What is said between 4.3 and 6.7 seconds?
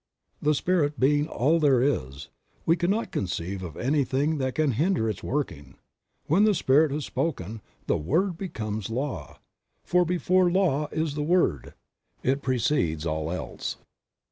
that can hinder its working. When the